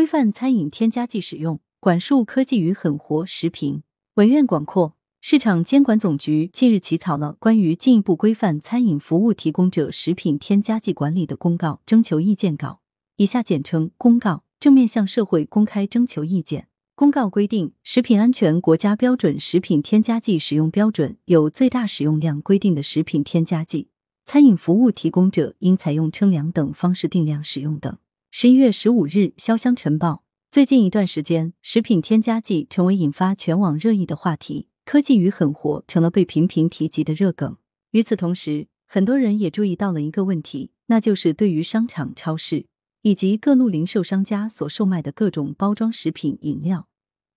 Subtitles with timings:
[0.00, 3.82] 规范餐饮添加剂使用，管束科技与狠活食品。
[4.14, 12.80] 文苑广阔，市场监管总局近日起草了关于进一步规范餐饮服务提供者食品添加剂管理的公告（征求意见稿），
[13.16, 16.68] 以下简称公告，正面向社会公开征求意见。
[16.94, 23.90] 公告规定，食品安全国家标准食品添加剂使用标准有最大使用量规定的食品添加剂，
[24.24, 27.98] 餐饮服务提供者应采用称量等方式定量使用等。
[28.32, 30.22] 十一月十五日，潇湘晨报。
[30.52, 37.56] 最近一段时间，食品添加剂成为引发全网热议的话题，科技与狠活成了被频频提及的热梗。
[37.90, 42.66] 与此同时，很多人也注意到了一个问题，那就是对于商场、超市
[43.02, 46.86] 以及各路零售商家所售卖的各种包装食品饮料。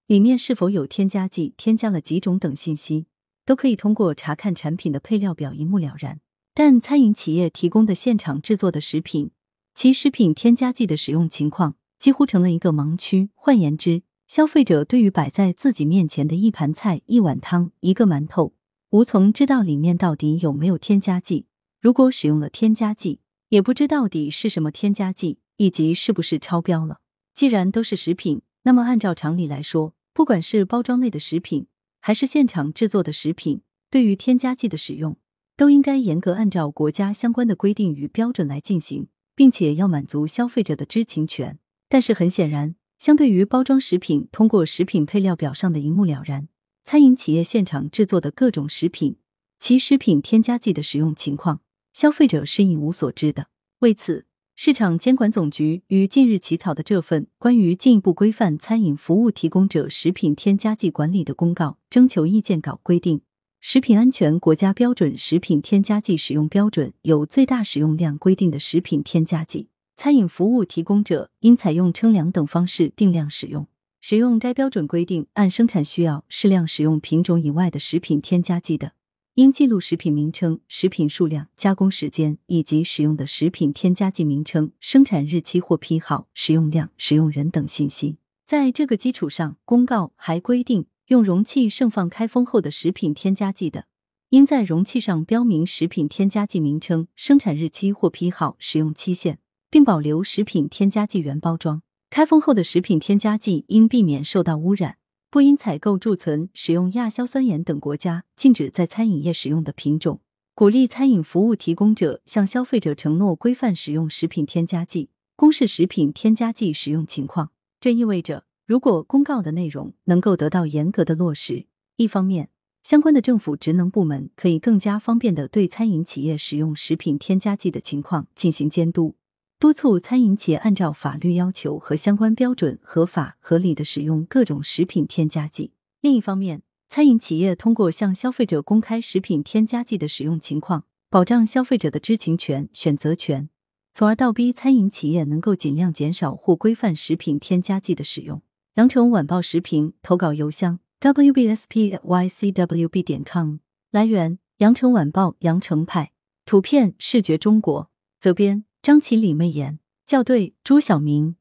[0.06, 3.08] 里面是否有添加剂、添加了几种等信息，
[3.44, 6.20] 都可以通过查看产品的配料表一目了然。
[6.54, 9.32] 但餐饮企业提供的现场制作的食品，
[9.76, 13.30] 其食品添加剂的使用情况几乎成了一个盲区。
[13.34, 18.54] 换言之，消费者对于摆在自己面前的一盘菜、一碗汤、一个馒头，
[18.92, 21.48] 无从知道里面到底有没有添加剂。
[21.82, 27.00] 如果使用了添加剂，也不知到底是什么添加剂，以及是不是超标了。
[27.34, 31.68] 既然都是食品，那么，按照常理来说，不管是包装类的食品，
[32.00, 35.18] 还是现场制作的食品，对于添加剂的使用，
[35.58, 41.60] 都应该严格按照国家相关的规定与标准来进行，并且要满足消费者的知情权。
[41.90, 46.48] 但是，很显然，相对于包装食品通过食品配料表上的一目了然，
[46.84, 49.18] 餐饮企业现场制作的各种食品，
[49.60, 51.62] 其食品添加剂的使用情况，
[51.94, 53.48] 消费者是一无所知的。
[53.80, 63.22] 为此，市场监管总局于近日起草的这份关于进一步规范餐饮服务提供者食品添加剂管理的公告（征求意见稿）规定，
[63.66, 73.66] 食品安全国家标准食品添加剂使用标准有最大使用量规定的食品添加剂，餐饮服务提供者应采用称量等方式定量使用。
[74.02, 78.92] 使用该标准规定按生产需要适量使用品种以外的食品添加剂的。
[79.36, 88.18] 应记录食品名称、食品数量、加工时间以及使用的食品添加剂名称、生产日期或批号、使用量、使用人等信息。
[88.46, 93.86] 在这个基础上，公告还规定，用容器盛放开封后的食品添加剂的，
[94.30, 99.38] 应在容器上标明食品添加剂名称、生产日期或批号、使用期限，
[99.70, 101.84] 并保留食品添加剂原包装。
[102.10, 104.98] 开封后的食品添加剂应避免受到污染。
[105.30, 110.22] 不应采购贮存、使用亚硝酸盐等国家禁止在餐饮业使用的品种。
[110.56, 117.52] 鼓励餐饮服务提供者向消费者承诺规范使用食品添加剂，公示食品添加剂使用情况。
[117.80, 121.66] 这意味着，如果公告的内容能够得到严格的落实，
[121.98, 122.50] 一方面，
[122.82, 129.16] 相关的政府职能部门可以更加方便的对餐饮企业使用食品添加剂的情况进行监督。
[129.60, 135.74] 督促餐饮企业按照法律要求和相关标准合法合理的使用各种食品添加剂。
[136.00, 143.50] 另一方面，餐饮企业通过向消费者公开食品添加剂的使用情况，保障消费者的知情权、选择权，
[143.94, 148.42] 从而倒逼餐饮企业能够尽量减少或规范食品添加剂的使用。
[148.76, 153.58] 羊城晚报时评投稿邮箱：wbspycwb 点 com。
[153.92, 156.12] 来源：羊城晚报羊城派。
[156.44, 157.92] 图片：视觉中国。
[158.20, 158.66] 责编。
[158.82, 159.78] 张起李媚妍
[160.08, 161.36] 校对：朱晓明。